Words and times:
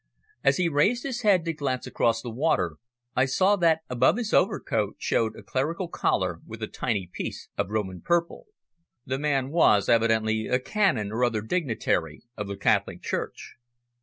As 0.43 0.57
he 0.57 0.67
raised 0.67 1.03
his 1.03 1.21
head 1.21 1.45
to 1.45 1.53
glance 1.53 1.85
across 1.85 2.23
the 2.23 2.31
water 2.31 2.77
I 3.15 3.25
saw 3.25 3.55
that 3.57 3.81
above 3.87 4.17
his 4.17 4.33
overcoat 4.33 4.95
showed 4.97 5.35
a 5.35 5.43
clerical 5.43 5.87
collar 5.89 6.39
with 6.43 6.63
a 6.63 6.67
tiny 6.67 7.07
piece 7.13 7.49
of 7.55 7.69
Roman 7.69 8.01
purple. 8.01 8.47
The 9.05 9.19
man 9.19 9.51
was 9.51 9.89
evidently 9.89 10.47
a 10.47 10.57
canon 10.59 11.11
or 11.11 11.23
other 11.23 11.41
dignitary 11.41 12.23
of 12.35 12.47
the 12.47 12.57
Catholic 12.57 13.03
Church. 13.03 13.57